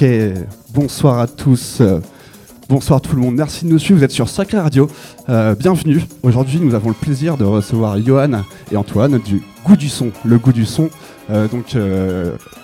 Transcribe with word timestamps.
Ok, 0.00 0.08
bonsoir 0.74 1.18
à 1.18 1.26
tous. 1.26 1.78
euh, 1.80 1.98
Bonsoir 2.68 3.00
tout 3.00 3.16
le 3.16 3.20
monde, 3.20 3.34
merci 3.34 3.64
de 3.64 3.70
nous 3.70 3.80
suivre, 3.80 3.98
vous 3.98 4.04
êtes 4.04 4.12
sur 4.12 4.28
Sacré 4.28 4.56
Radio. 4.56 4.88
Euh, 5.28 5.56
bienvenue. 5.56 6.04
Aujourd'hui, 6.22 6.60
nous 6.60 6.76
avons 6.76 6.90
le 6.90 6.94
plaisir 6.94 7.36
de 7.36 7.42
recevoir 7.42 8.00
Johan 8.00 8.44
et 8.70 8.76
Antoine 8.76 9.18
du 9.18 9.42
Goût 9.64 9.74
du 9.74 9.88
Son. 9.88 10.12
Le 10.24 10.38
Goût 10.38 10.52
du 10.52 10.66
Son, 10.66 10.88
euh, 11.30 11.48
donc 11.48 11.76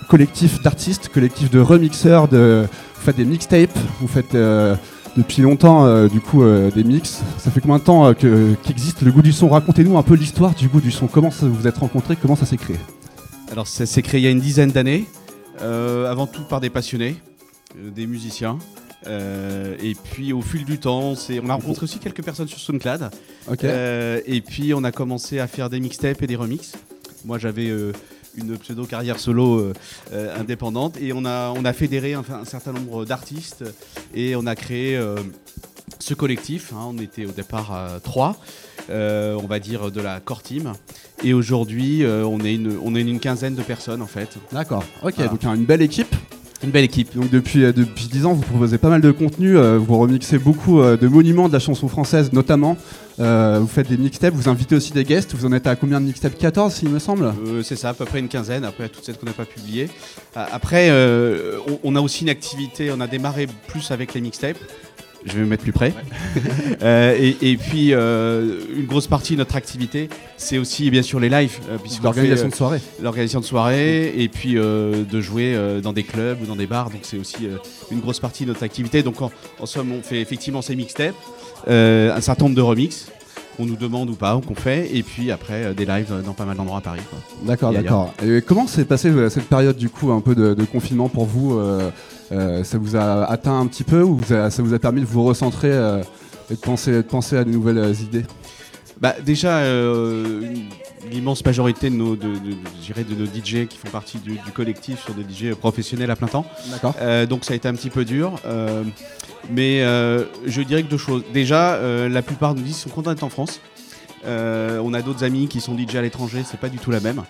collectif 0.08 0.62
d'artistes, 0.62 1.08
collectif 1.08 1.50
de 1.50 1.58
remixeurs, 1.58 2.28
de... 2.28 2.66
vous 2.68 3.02
faites 3.02 3.16
des 3.16 3.24
mixtapes, 3.24 3.76
vous 4.00 4.06
faites 4.06 4.36
depuis 5.16 5.42
longtemps 5.42 6.06
du 6.06 6.20
coup 6.20 6.44
des 6.72 6.84
mix. 6.84 7.22
Ça 7.38 7.50
fait 7.50 7.60
combien 7.60 7.78
de 7.78 7.82
temps 7.82 8.14
que- 8.14 8.54
qu'existe 8.62 9.02
le 9.02 9.10
Goût 9.10 9.22
du 9.22 9.32
Son? 9.32 9.48
Racontez-nous 9.48 9.98
un 9.98 10.04
peu 10.04 10.14
l'histoire 10.14 10.54
du 10.54 10.68
Goût 10.68 10.80
du 10.80 10.92
Son. 10.92 11.08
Comment 11.08 11.32
ça, 11.32 11.46
vous 11.46 11.66
êtes 11.66 11.78
rencontrés? 11.78 12.14
Comment 12.14 12.36
ça 12.36 12.46
s'est 12.46 12.58
créé? 12.58 12.76
Alors 13.50 13.66
ça 13.66 13.86
s'est 13.86 14.02
créé 14.02 14.20
il 14.20 14.24
y 14.24 14.28
a 14.28 14.30
une 14.30 14.40
dizaine 14.40 14.70
d'années, 14.70 15.06
avant 15.60 16.26
tout 16.26 16.42
par 16.44 16.60
des 16.60 16.70
passionnés, 16.70 17.16
euh, 17.78 17.90
des 17.90 18.06
musiciens. 18.06 18.58
Euh, 19.06 19.76
et 19.82 19.94
puis 19.94 20.32
au 20.32 20.40
fil 20.40 20.64
du 20.64 20.78
temps, 20.78 21.14
on, 21.42 21.50
a 21.50 21.54
rencontré 21.54 21.84
aussi 21.84 21.98
quelques 21.98 22.22
personnes 22.22 22.48
sur 22.48 22.58
SoundCloud. 22.58 23.10
Euh, 23.64 24.20
et 24.26 24.40
puis 24.40 24.72
on 24.72 24.82
a 24.84 24.92
commencé 24.92 25.38
à 25.38 25.46
faire 25.46 25.68
des 25.68 25.80
mixtapes 25.80 26.22
et 26.22 26.26
des 26.26 26.36
remixes. 26.36 26.72
Moi 27.24 27.38
j'avais 27.38 27.68
euh, 27.68 27.92
une 28.34 28.56
pseudo 28.58 28.84
carrière 28.86 29.18
solo 29.18 29.58
euh, 29.58 29.72
euh, 30.12 30.38
indépendante 30.38 30.96
et 31.00 31.12
on 31.12 31.24
a, 31.24 31.50
on 31.50 31.64
a 31.64 31.72
fédéré 31.72 32.14
un, 32.14 32.24
un 32.30 32.44
certain 32.44 32.72
nombre 32.72 33.04
d'artistes 33.04 33.64
et 34.14 34.36
on 34.36 34.46
a 34.46 34.54
créé 34.54 34.96
euh, 34.96 35.16
ce 35.98 36.14
collectif. 36.14 36.72
hein. 36.72 36.86
on 36.88 36.98
était 36.98 37.26
au 37.26 37.30
départ 37.30 37.72
à 37.72 38.00
trois, 38.02 38.36
euh, 38.90 39.36
on 39.42 39.46
va 39.46 39.58
dire 39.58 39.90
de 39.90 40.00
la 40.00 40.20
core 40.20 40.42
team. 40.42 40.72
Et 41.22 41.32
aujourd'hui 41.34 42.02
euh, 42.04 42.24
on, 42.24 42.40
est 42.40 42.54
une, 42.54 42.76
on 42.82 42.94
est 42.94 43.00
une 43.00 43.20
quinzaine 43.20 43.54
de 43.54 43.62
personnes 43.62 44.02
en 44.02 44.06
fait. 44.06 44.28
D'accord. 44.52 44.84
Ok, 45.02 45.14
Voilà. 45.16 45.30
donc 45.30 45.44
hein, 45.44 45.54
une 45.54 45.64
belle 45.64 45.82
équipe. 45.82 46.14
Une 46.62 46.70
belle 46.70 46.84
équipe. 46.84 47.14
Donc 47.14 47.28
depuis, 47.30 47.62
euh, 47.62 47.72
depuis 47.74 48.06
10 48.06 48.24
ans, 48.24 48.32
vous 48.32 48.40
proposez 48.40 48.78
pas 48.78 48.88
mal 48.88 49.02
de 49.02 49.10
contenu, 49.10 49.54
euh, 49.58 49.76
vous 49.76 49.98
remixez 49.98 50.38
beaucoup 50.38 50.80
euh, 50.80 50.96
de 50.96 51.08
monuments 51.08 51.48
de 51.48 51.52
la 51.52 51.58
chanson 51.58 51.88
française 51.88 52.32
notamment. 52.32 52.78
Euh, 53.20 53.58
vous 53.60 53.66
faites 53.66 53.88
des 53.88 53.98
mixtapes, 53.98 54.32
vous 54.34 54.48
invitez 54.48 54.74
aussi 54.74 54.92
des 54.92 55.04
guests, 55.04 55.34
vous 55.34 55.44
en 55.44 55.52
êtes 55.52 55.66
à 55.66 55.76
combien 55.76 56.00
de 56.00 56.06
mixtapes? 56.06 56.38
14 56.38 56.80
il 56.82 56.88
me 56.88 56.98
semble 56.98 57.26
Euh, 57.46 57.62
c'est 57.62 57.76
ça, 57.76 57.90
à 57.90 57.94
peu 57.94 58.06
près 58.06 58.18
une 58.18 58.28
quinzaine, 58.28 58.64
après 58.64 58.88
toutes 58.88 59.04
celles 59.04 59.16
qu'on 59.18 59.26
n'a 59.26 59.32
pas 59.32 59.44
publiées. 59.44 59.88
Après, 60.34 60.88
euh, 60.90 61.58
on, 61.68 61.78
on 61.92 61.96
a 61.96 62.00
aussi 62.00 62.22
une 62.22 62.30
activité, 62.30 62.90
on 62.96 63.00
a 63.00 63.06
démarré 63.08 63.46
plus 63.68 63.90
avec 63.90 64.14
les 64.14 64.20
mixtapes. 64.22 64.56
Je 65.26 65.32
vais 65.32 65.40
me 65.40 65.46
mettre 65.46 65.62
plus 65.62 65.72
près. 65.72 65.92
Euh, 66.82 67.16
et, 67.18 67.36
et 67.52 67.56
puis, 67.56 67.92
euh, 67.92 68.58
une 68.76 68.86
grosse 68.86 69.06
partie 69.06 69.32
de 69.34 69.38
notre 69.38 69.56
activité, 69.56 70.08
c'est 70.36 70.58
aussi 70.58 70.90
bien 70.90 71.02
sûr 71.02 71.18
les 71.20 71.28
lives. 71.30 71.58
euh, 71.70 71.78
L'organisation 72.02 72.48
de 72.48 72.54
soirée. 72.54 72.80
l'organisation 73.02 73.40
de 73.40 73.44
soirées 73.44 74.12
et 74.16 74.28
puis 74.28 74.54
de 74.54 75.20
jouer 75.20 75.56
dans 75.82 75.92
des 75.92 76.02
clubs 76.02 76.42
ou 76.42 76.46
dans 76.46 76.56
des 76.56 76.66
bars. 76.66 76.90
Donc, 76.90 77.00
c'est 77.02 77.18
aussi 77.18 77.48
une 77.90 78.00
grosse 78.00 78.20
partie 78.20 78.44
de 78.44 78.48
notre 78.50 78.62
activité. 78.64 79.02
Donc, 79.02 79.22
en, 79.22 79.30
en 79.60 79.66
somme, 79.66 79.92
on 79.92 80.02
fait 80.02 80.20
effectivement 80.20 80.60
ces 80.62 80.76
mixtapes, 80.76 81.14
un 81.66 82.20
certain 82.20 82.44
nombre 82.44 82.56
de 82.56 82.62
remixes 82.62 83.06
qu'on 83.56 83.66
nous 83.66 83.76
demande 83.76 84.10
ou 84.10 84.14
pas, 84.14 84.40
qu'on 84.44 84.56
fait, 84.56 84.90
et 84.96 85.04
puis 85.04 85.30
après 85.30 85.62
euh, 85.66 85.74
des 85.74 85.86
lives 85.86 86.12
dans 86.26 86.32
pas 86.32 86.44
mal 86.44 86.56
d'endroits 86.56 86.78
à 86.78 86.80
Paris. 86.80 86.98
D'accord, 87.44 87.72
d'accord. 87.72 88.12
Et 88.26 88.42
comment 88.42 88.66
s'est 88.66 88.84
passée 88.84 89.12
cette 89.30 89.44
période 89.48 89.76
du 89.76 89.88
coup 89.88 90.10
un 90.10 90.20
peu 90.20 90.34
de, 90.34 90.54
de 90.54 90.64
confinement 90.64 91.08
pour 91.08 91.24
vous 91.24 91.56
euh, 91.56 91.88
Ça 92.30 92.78
vous 92.78 92.96
a 92.96 93.24
atteint 93.24 93.58
un 93.58 93.66
petit 93.66 93.84
peu 93.84 94.02
ou 94.02 94.16
vous 94.16 94.32
a- 94.32 94.50
ça 94.50 94.62
vous 94.62 94.74
a 94.74 94.78
permis 94.78 95.00
de 95.00 95.06
vous 95.06 95.24
recentrer 95.24 95.70
euh, 95.72 96.02
et 96.50 96.54
de 96.54 96.60
penser, 96.60 96.92
de 96.92 97.02
penser 97.02 97.36
à 97.36 97.44
de 97.44 97.50
nouvelles 97.50 97.78
euh, 97.78 97.92
idées? 98.02 98.24
Bah, 99.00 99.14
déjà, 99.24 99.58
euh, 99.58 100.40
l'immense 101.10 101.44
majorité 101.44 101.90
de 101.90 101.94
nos, 101.96 102.16
de, 102.16 102.28
de- 102.28 103.14
nos 103.14 103.26
DJ 103.26 103.66
qui 103.68 103.76
font 103.76 103.90
partie 103.90 104.18
du, 104.18 104.32
du 104.32 104.52
collectif 104.54 105.04
sont 105.06 105.12
des 105.12 105.22
DJ 105.24 105.54
professionnels 105.54 106.10
à 106.10 106.16
plein 106.16 106.28
temps. 106.28 106.46
D'accord. 106.70 106.94
Euh, 107.00 107.26
donc 107.26 107.44
ça 107.44 107.52
a 107.52 107.56
été 107.56 107.68
un 107.68 107.74
petit 107.74 107.90
peu 107.90 108.04
dur. 108.04 108.36
euh, 108.46 108.82
mais 109.50 109.82
euh, 109.82 110.24
je 110.46 110.62
dirais 110.62 110.82
que 110.84 110.88
deux 110.88 110.96
choses. 110.96 111.22
Déjà, 111.34 111.74
euh, 111.74 112.08
la 112.08 112.22
plupart 112.22 112.54
nous 112.54 112.62
disent 112.62 112.76
qu'ils 112.76 112.90
sont 112.90 112.94
contents 112.94 113.10
d'être 113.10 113.24
en 113.24 113.28
France. 113.28 113.60
Euh, 114.26 114.80
on 114.82 114.94
a 114.94 115.02
d'autres 115.02 115.24
amis 115.24 115.48
qui 115.48 115.60
sont 115.60 115.76
DJ 115.76 115.96
à 115.96 116.02
l'étranger, 116.02 116.42
c'est 116.48 116.58
pas 116.60 116.68
du 116.68 116.78
tout 116.78 116.90
la 116.90 117.00
même. 117.00 117.22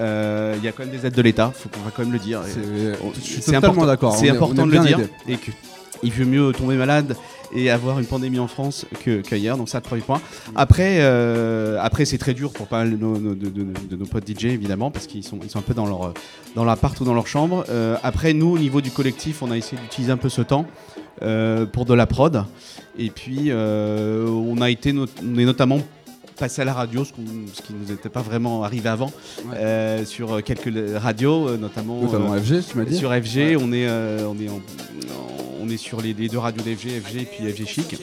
Euh, 0.00 0.54
Il 0.58 0.64
y 0.64 0.68
a 0.68 0.72
quand 0.72 0.84
même 0.84 0.92
des 0.96 1.06
aides 1.06 1.14
de 1.14 1.22
l'État, 1.22 1.52
faut 1.54 1.68
qu'on 1.68 1.80
va 1.80 1.90
quand 1.94 2.02
même 2.02 2.12
le 2.12 2.18
dire. 2.18 2.40
C'est 3.22 3.54
important- 3.56 3.86
d'accord. 3.86 4.14
C'est 4.16 4.28
important 4.30 4.66
de 4.66 4.72
le 4.72 4.78
dire. 4.86 4.98
Et 5.28 5.36
que 5.36 5.50
il 6.04 6.12
vaut 6.12 6.24
mieux 6.26 6.52
tomber 6.52 6.76
malade 6.76 7.16
et 7.52 7.70
avoir 7.70 7.98
une 7.98 8.04
pandémie 8.06 8.38
en 8.38 8.46
France 8.46 8.86
qu'ailleurs. 9.28 9.56
donc 9.56 9.68
ça, 9.68 9.78
le 9.78 9.82
premier 9.82 10.00
point. 10.02 10.20
Après, 10.54 10.98
euh, 11.00 11.76
après 11.80 12.04
c'est 12.04 12.18
très 12.18 12.34
dur 12.34 12.52
pour 12.52 12.68
pas 12.68 12.78
mal 12.84 12.92
de 12.92 12.96
nos, 12.96 13.18
nos- 13.18 13.34
de, 13.34 13.48
de- 13.48 13.66
de 13.90 13.96
nos 13.96 14.04
potes 14.06 14.24
DJ 14.28 14.44
évidemment 14.44 14.92
parce 14.92 15.06
qu'ils 15.08 15.24
sont, 15.24 15.38
ils 15.42 15.50
sont 15.50 15.58
un 15.58 15.62
peu 15.62 15.74
dans 15.74 15.86
leur 15.86 16.12
dans 16.54 16.64
l'appart 16.64 16.98
ou 17.00 17.04
dans 17.04 17.14
leur 17.14 17.26
chambre. 17.26 17.64
Après, 18.04 18.32
nous, 18.32 18.52
au 18.54 18.58
niveau 18.58 18.80
du 18.80 18.90
collectif, 18.92 19.42
on 19.42 19.50
a 19.50 19.56
essayé 19.56 19.80
d'utiliser 19.82 20.12
un 20.12 20.16
peu 20.18 20.28
ce 20.28 20.42
temps 20.42 20.66
pour 21.72 21.84
de 21.84 21.94
la 21.94 22.06
prod. 22.06 22.44
Et 22.98 23.10
puis, 23.10 23.50
on 23.52 24.60
a 24.60 24.70
été, 24.70 24.94
on 24.96 25.38
est 25.38 25.44
notamment 25.44 25.80
passé 26.38 26.62
à 26.62 26.64
la 26.64 26.72
radio, 26.72 27.04
ce, 27.04 27.12
qu'on- 27.12 27.22
ce 27.52 27.62
qui 27.62 27.72
nous 27.74 27.92
était 27.92 28.08
pas 28.08 28.22
vraiment 28.22 28.62
arrivé 28.64 28.88
avant, 28.88 29.06
Ouais. 29.46 29.56
euh, 29.56 30.04
sur 30.04 30.42
quelques 30.42 30.72
radios, 30.96 31.48
euh, 31.48 31.56
notamment, 31.56 32.00
Notamment 32.00 32.32
euh, 32.34 32.40
FG, 32.40 32.62
tu 32.70 32.78
m'as 32.78 32.84
dit 32.84 32.96
sur 32.96 33.10
FG, 33.12 33.56
on 33.60 33.72
est, 33.72 33.86
euh, 33.88 34.26
on 34.28 34.38
est, 34.40 34.48
en- 34.48 34.54
en- 34.56 34.60
on 35.62 35.68
est 35.68 35.76
sur 35.76 36.00
les, 36.00 36.14
les 36.14 36.28
deux 36.28 36.38
radios 36.38 36.62
d'FG, 36.62 37.00
FG 37.00 37.16
et 37.20 37.24
puis 37.24 37.52
FG 37.52 37.66
Chic. 37.66 37.96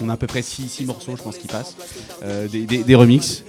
On 0.00 0.08
a 0.08 0.14
à 0.14 0.16
peu 0.16 0.26
près 0.26 0.42
6 0.42 0.84
morceaux, 0.86 1.16
je 1.16 1.22
pense, 1.22 1.36
qui 1.36 1.46
passent, 1.48 1.76
des, 2.50 2.64
des, 2.66 2.82
des 2.84 2.94
remixes. 2.94 3.44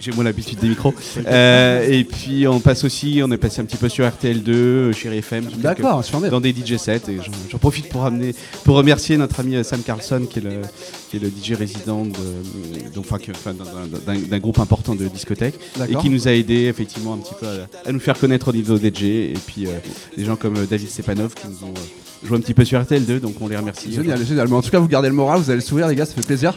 J'ai- 0.00 0.12
moins 0.12 0.24
l'habitude 0.24 0.58
des 0.58 0.68
micros. 0.68 0.94
Euh, 1.26 1.86
et 1.88 2.04
puis 2.04 2.46
on 2.48 2.60
passe 2.60 2.84
aussi, 2.84 3.20
on 3.24 3.30
est 3.30 3.36
passé 3.36 3.60
un 3.60 3.64
petit 3.64 3.76
peu 3.76 3.88
sur 3.88 4.04
RTL2, 4.06 4.48
euh, 4.50 4.92
Chéri 4.92 5.18
FM, 5.18 5.44
D'accord, 5.62 6.02
dans 6.30 6.40
des 6.40 6.52
DJ 6.52 6.76
sets. 6.76 7.02
Et 7.08 7.18
j'en- 7.50 7.58
profite 7.58 7.88
pour, 7.88 8.04
amener, 8.04 8.34
pour 8.64 8.76
remercier 8.76 9.16
notre 9.16 9.40
ami 9.40 9.56
euh, 9.56 9.62
Sam 9.62 9.82
Carlson, 9.82 10.26
qui 10.30 10.38
est 10.38 10.42
le, 10.42 10.50
qui 11.10 11.16
est 11.16 11.20
le 11.20 11.28
DJ 11.28 11.52
résident 11.52 12.06
enfin, 13.32 13.52
d'un- 14.28 14.38
groupe 14.38 14.58
important 14.58 14.94
de 14.94 15.06
discothèque 15.08 15.54
et 15.88 15.94
qui 16.02 16.10
nous 16.10 16.28
a 16.28 16.32
aidé 16.32 16.64
effectivement 16.66 17.14
un 17.14 17.18
petit 17.18 17.34
peu 17.38 17.46
à, 17.46 17.88
à 17.88 17.92
nous 17.92 18.00
faire 18.00 18.18
connaître 18.18 18.48
au 18.48 18.52
niveau 18.52 18.76
DJ 18.78 19.02
et 19.04 19.34
puis 19.46 19.66
euh, 19.66 19.70
des 20.16 20.24
gens 20.24 20.36
comme 20.36 20.54
David 20.66 20.88
Stepanov 20.88 21.34
qui 21.34 21.46
nous 21.48 21.68
ont 21.68 21.74
joué 22.26 22.36
un 22.38 22.40
petit 22.40 22.54
peu 22.54 22.64
sur 22.64 22.80
RTL2 22.80 23.20
donc 23.20 23.34
on 23.40 23.48
les 23.48 23.56
remercie. 23.56 23.92
Génial, 23.92 24.24
génial. 24.24 24.48
Mais 24.48 24.54
en 24.56 24.62
tout 24.62 24.70
cas, 24.70 24.78
vous 24.78 24.88
gardez 24.88 25.08
le 25.08 25.14
moral, 25.14 25.40
vous 25.40 25.50
avez 25.50 25.58
le 25.60 25.64
sourire, 25.64 25.88
les 25.88 25.94
gars, 25.96 26.06
ça 26.06 26.14
fait 26.14 26.26
plaisir. 26.26 26.54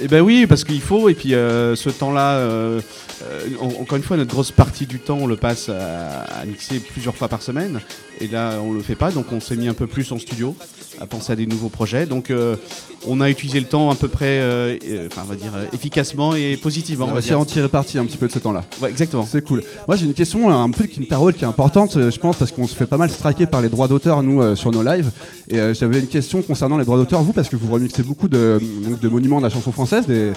Et 0.00 0.08
ben 0.08 0.20
oui 0.20 0.46
parce 0.46 0.64
qu'il 0.64 0.80
faut 0.80 1.08
et 1.08 1.14
puis 1.14 1.34
euh, 1.34 1.76
ce 1.76 1.90
temps-là, 1.90 2.36
euh, 2.38 2.80
euh, 3.24 3.40
en- 3.60 3.80
encore 3.82 3.96
une 3.96 4.02
fois 4.02 4.16
notre 4.16 4.30
grosse 4.32 4.50
partie 4.50 4.86
du 4.86 4.98
temps 4.98 5.18
on 5.20 5.26
le 5.26 5.36
passe 5.36 5.68
à, 5.68 6.22
à 6.22 6.44
mixer 6.44 6.80
plusieurs 6.80 7.14
fois 7.14 7.28
par 7.28 7.42
semaine 7.42 7.80
et 8.22 8.28
là 8.28 8.58
on 8.64 8.72
le 8.72 8.80
fait 8.80 8.94
pas 8.94 9.10
donc 9.10 9.26
on 9.32 9.40
s'est 9.40 9.56
mis 9.56 9.68
un 9.68 9.74
peu 9.74 9.86
plus 9.86 10.10
en 10.12 10.18
studio 10.18 10.54
à 11.00 11.06
penser 11.06 11.32
à 11.32 11.36
des 11.36 11.46
nouveaux 11.46 11.68
projets 11.68 12.06
donc 12.06 12.30
euh, 12.30 12.56
on 13.08 13.20
a 13.20 13.28
utilisé 13.28 13.58
le 13.58 13.66
temps 13.66 13.90
à 13.90 13.96
peu 13.96 14.06
près, 14.06 14.38
euh, 14.38 14.76
euh, 14.88 15.08
enfin 15.10 15.22
on 15.24 15.28
va 15.28 15.34
dire 15.34 15.50
euh, 15.56 15.64
efficacement 15.72 16.36
et 16.36 16.56
positivement. 16.56 17.06
On 17.06 17.10
va 17.12 17.18
essayer 17.18 17.30
dire. 17.32 17.40
en 17.40 17.44
tirer 17.44 17.68
parti 17.68 17.98
un 17.98 18.04
petit 18.04 18.16
peu 18.16 18.28
de 18.28 18.32
ce 18.32 18.38
temps-là. 18.38 18.62
Ouais, 18.80 18.90
exactement. 18.90 19.26
C'est 19.28 19.42
cool. 19.44 19.64
Moi 19.88 19.96
j'ai 19.96 20.06
une 20.06 20.14
question 20.14 20.48
un 20.50 20.70
peu 20.70 20.84
qui 20.84 21.00
me 21.00 21.06
taraude, 21.06 21.34
qui 21.34 21.42
est 21.42 21.48
importante, 21.48 21.94
je 21.98 22.18
pense, 22.20 22.36
parce 22.36 22.52
qu'on 22.52 22.68
se 22.68 22.76
fait 22.76 22.86
pas 22.86 22.98
mal 22.98 23.10
striker 23.10 23.46
par 23.46 23.60
les 23.60 23.68
droits 23.68 23.88
d'auteur, 23.88 24.22
nous, 24.22 24.54
sur 24.54 24.70
nos 24.70 24.84
lives. 24.84 25.10
Et 25.50 25.58
j'avais 25.74 25.98
une 25.98 26.06
question 26.06 26.42
concernant 26.42 26.78
les 26.78 26.84
droits 26.84 26.96
d'auteur, 26.96 27.22
vous, 27.24 27.32
parce 27.32 27.48
que 27.48 27.56
vous 27.56 27.72
remixez 27.72 28.04
beaucoup 28.04 28.28
de, 28.28 28.60
monuments 29.10 29.38
de 29.38 29.42
la 29.46 29.50
chanson 29.50 29.72
française. 29.72 30.06
des- 30.06 30.30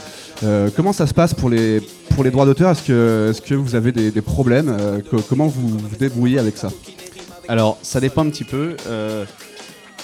comment 0.76 0.92
ça 0.92 1.06
se 1.06 1.14
passe 1.14 1.36
pour 1.36 1.52
les, 1.52 1.82
pour 2.16 2.24
les 2.24 2.32
droits 2.32 2.48
d'auteur? 2.48 2.72
Est-ce 2.72 2.82
que, 2.82 3.32
est 3.32 3.46
que 3.48 3.54
vous 3.54 3.76
avez 3.76 3.92
des, 3.92 4.10
des 4.10 4.22
problèmes 4.22 4.76
co- 5.12 5.22
Comment 5.30 5.46
vous 5.46 5.68
vous 5.70 5.80
débrouillez 6.00 6.40
avec 6.40 6.58
ça? 6.58 6.72
Alors, 7.48 7.78
ça 7.82 8.00
dépend 8.00 8.26
un 8.26 8.30
petit 8.30 8.44
peu. 8.44 8.76
euh, 8.88 9.26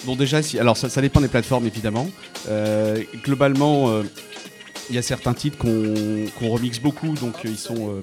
bon, 0.05 0.15
déjà, 0.15 0.41
si, 0.41 0.59
alors 0.59 0.77
ça, 0.77 0.89
ça 0.89 1.01
dépend 1.01 1.21
des 1.21 1.27
plateformes 1.27 1.65
évidemment. 1.65 2.07
Euh, 2.49 3.01
globalement, 3.23 3.89
euh, 3.89 4.03
il 4.89 4.95
y 4.95 4.99
a 4.99 5.01
certains 5.01 5.33
titres 5.33 5.57
qu'on 5.57 6.49
remixe 6.49 6.79
beaucoup, 6.79 7.13
donc 7.13 7.35
ils 7.43 7.57
sont 7.57 8.01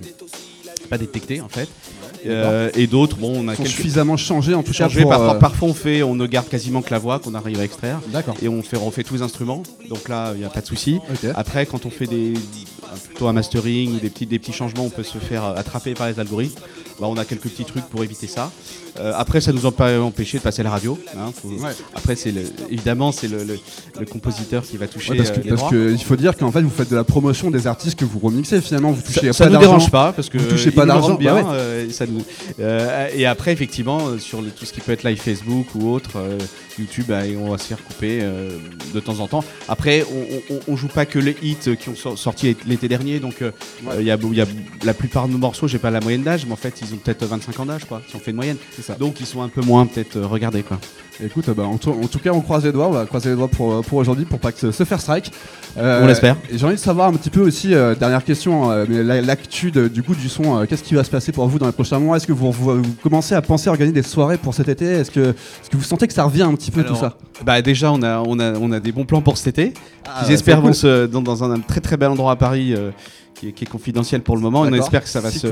pas 0.88 0.99
détectés 0.99 1.40
en 1.40 1.49
fait. 1.49 1.69
Euh, 2.26 2.70
et 2.75 2.87
d'autres, 2.87 3.17
bon, 3.17 3.44
on 3.44 3.49
a 3.49 3.55
quelques 3.56 3.69
suffisamment 3.69 4.17
changés 4.17 4.55
en 4.55 4.62
tout 4.62 4.73
cas 4.73 4.88
pour, 4.88 5.08
Parfois, 5.08 5.35
euh, 5.35 5.38
parfois, 5.38 5.69
on 5.69 5.75
fait, 5.75 6.02
on 6.02 6.14
ne 6.14 6.26
garde 6.26 6.49
quasiment 6.49 6.82
que 6.82 6.90
la 6.90 6.99
voix 6.99 7.19
qu'on 7.19 7.35
arrive 7.35 7.61
à 7.61 7.64
extraire. 7.64 8.00
D'accord. 8.08 8.37
Et 8.43 8.49
on 8.49 8.62
fait, 8.62 8.76
on 8.76 8.90
fait 8.90 9.05
tous 9.05 9.14
les 9.14 9.23
instruments. 9.23 9.62
Donc 9.88 10.08
là, 10.08 10.32
il 10.35 10.40
n'y 10.40 10.44
a 10.44 10.50
pas 10.50 10.61
de 10.61 10.67
souci. 10.67 10.99
Après, 11.35 11.67
quand 11.67 11.87
on 11.87 11.90
fait 11.90 12.06
des, 12.06 12.35
plutôt 13.06 13.29
un 13.29 13.32
mastering 13.32 13.96
ou 13.96 13.99
des 13.99 14.11
petits, 14.11 14.26
des 14.26 14.38
petits 14.38 14.52
changements, 14.52 14.85
on 14.85 14.90
peut 14.90 15.02
se 15.02 15.19
faire 15.19 15.44
attraper 15.44 15.94
par 15.94 16.08
les 16.08 16.19
algorithmes. 16.20 16.61
Bah, 17.00 17.06
on 17.08 17.17
a 17.17 17.25
quelques 17.25 17.43
petits 17.49 17.64
trucs 17.64 17.85
pour 17.85 18.02
éviter 18.02 18.26
ça. 18.26 18.50
Euh, 18.99 19.12
après, 19.17 19.40
ça 19.40 19.52
nous 19.52 19.64
a 19.67 19.70
pas 19.70 20.00
empêché 20.00 20.38
de 20.38 20.43
passer 20.43 20.62
à 20.62 20.64
la 20.64 20.70
radio. 20.70 20.99
hein, 21.17 21.31
faut- 21.32 21.49
Ouais. 21.49 21.70
Après, 21.94 22.17
c'est 22.17 22.32
le- 22.32 22.43
évidemment 22.70 23.12
c'est 23.12 23.29
le, 23.29 23.44
le- 23.44 23.58
le 24.00 24.06
compositeur 24.06 24.64
qui 24.64 24.76
va 24.76 24.88
toucher 24.88 25.12
Ouais, 25.12 25.19
parce 25.19 25.31
euh, 25.31 25.35
que, 25.35 25.40
les 25.43 25.49
parce 25.50 25.61
droits. 25.61 25.70
que 25.70 25.93
il 25.93 26.02
faut 26.02 26.17
dire 26.17 26.37
qu'en 26.37 26.50
fait 26.50 26.62
vous 26.62 26.70
faites 26.70 26.90
de 26.90 26.96
la 26.96 27.05
promotion 27.05 27.50
des 27.52 27.69
artistes 27.69 27.96
que 27.99 28.05
vous 28.05 28.19
remixez 28.19 28.61
finalement 28.61 28.90
vous 28.90 29.02
touchez 29.02 29.26
ça, 29.29 29.32
ça 29.32 29.44
pas 29.44 29.50
d'argent. 29.50 29.67
dérange 29.69 29.90
pas 29.93 30.12
parce 30.12 30.29
que 30.29 30.38
Vous 30.38 30.49
touchez 30.50 30.73
pas 30.73 30.85
d'argent, 30.87 31.08
rendent 31.11 31.19
bien. 31.20 31.35
bah 31.37 31.43
ouais. 31.43 31.55
euh, 31.56 31.90
ça 31.93 32.06
nous- 32.06 32.25
euh, 32.58 33.08
et 33.14 33.26
après 33.26 33.52
effectivement 33.52 34.08
euh, 34.08 34.19
sur 34.19 34.38
tout 34.40 34.64
ce 34.64 34.73
qui 34.73 34.81
peut 34.81 34.90
être 34.93 35.05
live 35.05 35.19
Facebook 35.20 35.67
ou 35.76 35.90
autre 35.93 36.11
euh, 36.17 36.37
YouTube, 36.79 37.06
bah, 37.08 37.23
on 37.44 37.50
va 37.50 37.58
se 37.58 37.64
faire 37.64 37.82
couper 37.82 38.20
euh, 38.23 38.50
de 38.94 39.00
temps 39.00 39.19
en 39.19 39.26
temps. 39.26 39.43
Après, 39.69 40.05
on, 40.49 40.55
on, 40.55 40.58
on 40.69 40.76
joue 40.76 40.87
pas 40.87 41.06
que 41.06 41.19
les 41.19 41.37
hits 41.43 41.56
qui 41.76 41.88
ont 41.88 41.96
sor- 41.96 42.17
sorti 42.17 42.56
les, 42.67 42.78
l'été 42.79 42.89
dernier, 42.89 43.19
donc 43.19 43.43
euh, 43.43 43.51
il 43.99 44.07
y, 44.07 44.11
a, 44.11 44.17
y 44.17 44.41
a 44.41 44.47
la 44.85 44.95
plupart 44.95 45.27
de 45.27 45.33
nos 45.33 45.39
morceaux, 45.39 45.67
j'ai 45.69 45.79
pas 45.79 45.91
la 45.91 46.01
moyenne 46.01 46.23
d'âge, 46.23 46.47
mais 46.47 46.53
en 46.53 46.57
fait 46.57 46.81
ils 46.81 46.95
ont 46.95 46.99
peut-être 46.99 47.25
25 47.27 47.61
ans 47.61 47.67
d'âge, 47.67 47.85
quoi, 47.85 48.03
si 48.09 48.17
on 48.17 48.21
fait 48.21 48.31
une 48.31 48.37
moyenne. 48.37 48.57
ça. 48.81 48.95
Donc 48.95 49.21
ils 49.21 49.27
sont 49.27 49.43
un 49.43 49.49
peu 49.49 49.61
moins 49.63 49.87
peut-être 49.87 50.21
regardés, 50.21 50.63
quoi. 50.63 50.79
Écoute, 51.25 51.50
bah, 51.50 51.65
en, 51.65 51.79
tout, 51.79 51.91
en 51.91 52.06
tout 52.06 52.20
cas, 52.20 52.31
on 52.31 52.41
croise 52.41 52.65
les 52.65 52.70
doigts, 52.70 52.87
on 52.87 52.93
va 52.93 53.05
croiser 53.05 53.31
les 53.31 53.37
doigts 53.37 53.49
pour, 53.49 53.85
pour 53.85 53.99
aujourd'hui, 53.99 54.25
pour 54.25 54.38
pas 54.38 54.53
que 54.53 54.70
se, 54.70 54.85
faire 54.85 55.00
strike. 55.00 55.32
Euh, 55.76 56.03
On 56.03 56.06
l'espère. 56.06 56.37
J'ai 56.53 56.65
envie 56.65 56.76
de 56.76 56.81
savoir 56.81 57.09
un 57.09 57.12
petit 57.12 57.31
peu 57.31 57.41
aussi, 57.41 57.75
euh, 57.75 57.97
dernière 57.97 58.25
question, 58.25 58.70
euh, 58.70 58.85
mais 58.88 59.20
l'actu 59.23 59.73
du 59.73 60.03
goût 60.03 60.15
du 60.15 60.29
son, 60.29 60.59
euh, 60.59 60.67
qu'est-ce 60.67 60.85
qui 60.85 60.94
va 60.94 61.03
se 61.03 61.11
passer 61.11 61.32
pour 61.32 61.49
vous 61.49 61.59
dans 61.59 61.67
les 61.67 61.73
prochains 61.73 61.99
mois? 61.99 62.17
Est-ce 62.17 62.26
que 62.26 62.32
vous, 62.32 62.53
vous, 62.53 62.82
vous 62.82 62.94
commencez 63.03 63.35
à 63.35 63.43
penser 63.43 63.69
à 63.69 63.73
organiser 63.73 63.94
des 63.94 64.03
soirées 64.03 64.38
pour 64.38 64.55
cet 64.55 64.69
été? 64.69 64.85
Est-ce 64.87 65.11
que, 65.11 65.35
vous 65.73 65.82
sentez 65.82 66.06
que 66.06 66.15
ça 66.15 66.25
revient 66.25 66.43
un 66.43 66.55
petit 66.55 66.70
peu 66.70 66.85
tout 66.85 66.94
ça? 66.94 67.17
Bah 67.44 67.62
déjà 67.62 67.93
on 67.93 68.03
a, 68.03 68.21
on, 68.21 68.38
a, 68.38 68.55
on 68.59 68.73
a 68.73 68.81
des 68.81 68.93
bons 68.93 69.05
plans 69.05 69.21
pour 69.21 69.38
cet 69.38 69.59
été, 69.59 69.75
Ah, 70.05 70.21
qui 70.21 70.31
j'espère 70.31 70.61
vont 70.61 70.73
se 70.73 71.06
dans, 71.06 71.23
dans 71.23 71.44
un, 71.44 71.61
très 71.61 71.81
très 71.81 71.97
bel 71.97 72.09
endroit 72.11 72.32
à 72.32 72.37
Paris 72.37 72.75
euh, 72.75 72.91
qui, 73.38 73.49
est, 73.49 73.52
qui 73.52 73.64
est 73.64 73.69
confidentiel 73.69 74.23
pour 74.23 74.37
le 74.37 74.43
moment. 74.43 74.61
On 74.62 74.73
espère 74.73 75.02
que 75.02 75.08
ça 75.08 75.20
va 75.20 75.31
se 75.31 75.46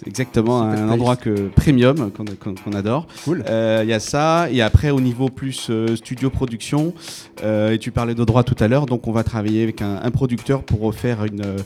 c'est 0.00 0.06
exactement 0.06 0.62
un 0.62 0.76
Place. 0.76 0.90
endroit 0.92 1.16
que 1.16 1.48
premium 1.48 2.12
qu'on 2.12 2.24
qu'on- 2.24 2.54
qu'on 2.54 2.72
adore. 2.72 3.08
Cool. 3.24 3.42
Euh, 3.48 3.80
Il 3.82 3.90
y 3.90 3.92
a 3.92 3.98
ça 3.98 4.46
et 4.48 4.62
après 4.62 4.90
au 4.90 5.00
niveau 5.00 5.28
plus 5.28 5.66
euh, 5.70 5.96
studio 5.96 6.30
production 6.30 6.94
euh, 7.42 7.72
et 7.72 7.78
tu 7.78 7.90
parlais 7.90 8.14
de 8.14 8.22
droit 8.22 8.44
tout 8.44 8.54
à 8.60 8.68
l'heure 8.68 8.86
donc 8.86 9.08
on 9.08 9.12
va 9.12 9.24
travailler 9.24 9.64
avec 9.64 9.82
un, 9.82 9.96
un 10.00 10.10
producteur 10.12 10.62
pour 10.62 10.80
refaire 10.82 11.24
une 11.24 11.44
euh, 11.44 11.56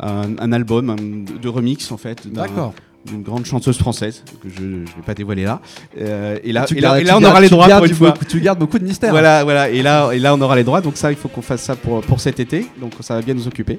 un, 0.00 0.36
un 0.38 0.52
album 0.52 0.90
un- 0.90 0.96
de 1.40 1.48
remix 1.48 1.90
en 1.90 1.96
fait 1.96 2.30
D'accord. 2.30 2.74
D'une 3.10 3.22
grande 3.22 3.44
chanteuse 3.46 3.78
française 3.78 4.22
que 4.42 4.48
je 4.48 4.62
ne 4.62 4.78
vais 4.84 5.02
pas 5.06 5.14
dévoiler 5.14 5.44
là 5.44 5.60
Euh, 6.00 6.38
et 6.44 6.52
là 6.52 6.64
Tu 6.66 6.76
et 6.76 6.80
là, 6.80 6.88
gardes- 6.88 7.00
et 7.00 7.04
là, 7.04 7.16
tu 7.18 7.24
on 7.24 7.28
aura 7.28 7.40
les 7.40 7.48
tu 7.48 7.54
droits 7.54 7.66
gardes 7.68 7.78
pour 7.80 7.86
une 7.86 7.92
du 7.92 7.98
fois 7.98 8.10
beaucoup- 8.10 8.24
Tu 8.24 8.40
gardes 8.40 8.58
beaucoup 8.58 8.78
de 8.78 8.84
mystères. 8.84 9.10
voilà, 9.10 9.44
voilà. 9.44 9.68
Et 9.70 9.82
là, 9.82 10.10
et 10.12 10.18
là, 10.18 10.34
on 10.34 10.40
aura 10.40 10.56
les 10.56 10.64
droits. 10.64 10.80
Donc 10.80 10.96
ça, 10.96 11.10
il 11.10 11.16
faut 11.16 11.28
qu'on 11.28 11.42
fasse 11.42 11.62
ça 11.62 11.76
pour, 11.76 12.00
pour 12.02 12.20
cet 12.20 12.40
été. 12.40 12.66
Donc 12.80 12.92
ça 13.00 13.14
va 13.14 13.22
bien 13.22 13.34
nous 13.34 13.46
occuper. 13.46 13.78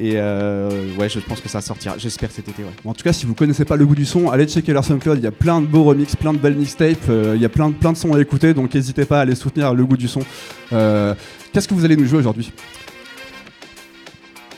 Et 0.00 0.12
euh, 0.16 0.70
ouais, 0.98 1.08
je 1.08 1.18
pense 1.20 1.40
que 1.40 1.48
ça 1.48 1.60
sortira. 1.60 1.96
J'espère 1.98 2.30
cet 2.30 2.48
été, 2.48 2.62
ouais. 2.62 2.68
En 2.84 2.94
tout 2.94 3.02
cas, 3.02 3.12
si 3.12 3.26
vous 3.26 3.34
connaissez 3.34 3.64
pas 3.64 3.76
le 3.76 3.84
goût 3.86 3.94
du 3.96 4.04
son, 4.04 4.30
allez 4.30 4.46
checker 4.46 4.72
leur 4.72 4.84
SoundCloud. 4.84 5.18
Il 5.18 5.24
y 5.24 5.26
a 5.26 5.32
plein 5.32 5.60
de 5.60 5.66
beaux 5.66 5.84
remixes, 5.84 6.14
plein 6.16 6.32
de 6.32 6.38
belles 6.38 6.54
mixtapes. 6.56 7.08
euh, 7.08 7.32
il 7.34 7.42
y 7.42 7.44
a 7.44 7.48
plein 7.48 7.68
de, 7.70 7.74
plein 7.74 7.92
de 7.92 7.96
sons 7.96 8.14
à 8.14 8.20
écouter. 8.20 8.54
Donc 8.54 8.74
n'hésitez 8.74 9.04
pas 9.04 9.18
à 9.18 9.22
aller 9.22 9.34
soutenir 9.34 9.74
le 9.74 9.84
goût 9.84 9.96
du 9.96 10.08
son. 10.08 10.20
Euh, 10.72 11.14
Qu'est-ce 11.52 11.66
que 11.66 11.74
vous 11.74 11.84
allez 11.84 11.96
nous 11.96 12.06
jouer 12.06 12.18
aujourd'hui? 12.18 12.52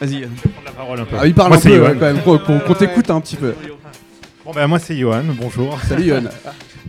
Vas-y. 0.01 0.21
prendre 0.23 0.31
la 0.65 0.71
parole 0.73 1.01
un 1.01 1.05
peu. 1.05 1.17
Ah, 1.21 1.27
il 1.27 1.35
parle 1.35 1.49
Moi, 1.51 1.59
un 1.59 1.61
peu, 1.61 1.79
ouais, 1.81 1.95
quand 1.99 2.39
même, 2.39 2.41
qu'on 2.65 2.75
t'écoute 2.75 3.11
un 3.11 3.21
petit 3.21 3.37
peu. 3.37 3.53
Bon, 4.51 4.57
bah, 4.57 4.67
moi, 4.67 4.81
c'est 4.81 4.97
Johan, 4.97 5.23
bonjour. 5.41 5.79
Salut 5.89 6.05
Yohan. 6.07 6.23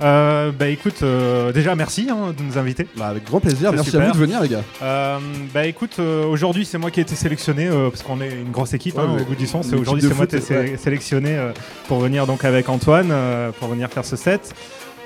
Euh, 0.02 0.52
bah, 0.58 0.68
écoute, 0.70 1.04
euh, 1.04 1.52
déjà, 1.52 1.76
merci 1.76 2.08
hein, 2.10 2.34
de 2.36 2.42
nous 2.42 2.58
inviter. 2.58 2.88
Bah, 2.98 3.10
avec 3.10 3.24
grand 3.26 3.40
plaisir. 3.40 3.70
C'est 3.70 3.76
Merci 3.76 3.98
à 3.98 4.00
vous 4.00 4.14
de 4.14 4.18
venir, 4.18 4.42
les 4.42 4.48
gars. 4.50 4.64
Euh, 4.82 5.20
bah, 5.54 5.68
écoute, 5.68 5.98
euh, 6.00 6.26
aujourd'hui, 6.26 6.66
c'est 6.66 6.80
moi 6.80 6.90
qui 6.90 7.02
ai 7.02 7.04
été 7.04 7.14
sélectionné, 7.14 7.68
euh, 7.68 7.90
parce 7.92 8.02
qu'on 8.02 8.20
est 8.20 8.32
une 8.32 8.50
grosse 8.52 8.74
équipe 8.74 8.96
Ouais, 8.98 9.04
hein, 9.04 9.18
au 9.22 9.24
goût 9.24 9.36
du 9.36 9.46
son. 9.46 9.58
Une 9.60 9.64
C'est 9.64 9.70
équipe 9.74 9.82
aujourd'hui, 9.82 10.02
de 10.04 10.08
c'est 10.08 10.16
moi 10.16 10.26
qui 10.26 10.36
ai 10.38 10.42
sé- 10.42 10.58
ouais. 10.58 10.78
sélectionné 10.78 11.36
euh, 11.38 11.52
pour 11.88 12.00
venir 12.00 12.26
donc 12.26 12.46
avec 12.46 12.68
Antoine, 12.68 13.10
euh, 13.12 13.52
pour 13.60 13.68
venir 13.68 13.90
faire 13.92 14.06
ce 14.06 14.16
set. 14.16 14.56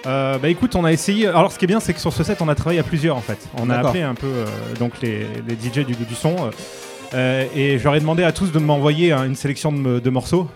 Euh, 0.06 0.38
bah 0.38 0.48
écoute, 0.48 0.76
on 0.76 0.86
a 0.86 0.94
essayé. 0.94 1.28
Alors, 1.28 1.52
ce 1.52 1.60
qui 1.60 1.66
est 1.66 1.68
bien, 1.68 1.82
c'est 1.82 1.94
que 1.94 2.00
sur 2.00 2.14
ce 2.14 2.24
set, 2.24 2.38
on 2.42 2.48
a 2.48 2.56
travaillé 2.56 2.80
à 2.80 2.84
plusieurs 2.84 3.18
en 3.18 3.22
fait. 3.22 3.40
On 3.58 3.70
a 3.70 3.74
D'accord. 3.74 3.90
appelé 3.90 4.04
un 4.04 4.16
peu 4.16 4.28
euh, 4.28 4.46
donc 4.80 4.94
les, 5.02 5.26
les 5.46 5.56
DJ 5.56 5.86
du 5.86 5.94
goût 5.96 6.06
du 6.08 6.16
son. 6.16 6.36
euh, 6.38 6.50
euh, 7.16 7.46
et 7.54 7.80
je 7.80 7.84
leur 7.84 7.96
ai 7.96 8.00
demandé 8.00 8.24
à 8.24 8.32
tous 8.32 8.52
de 8.54 8.60
m'envoyer 8.60 9.12
hein, 9.12 9.26
une 9.26 9.36
sélection 9.36 9.74
de, 9.74 9.78
me- 9.78 10.00
de 10.00 10.10
morceaux 10.10 10.48